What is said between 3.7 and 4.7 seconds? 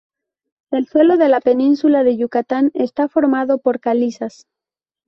calizas.